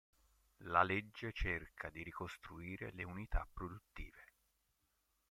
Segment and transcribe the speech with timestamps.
[0.63, 4.33] La legge cerca di ricostruire le unità produttive.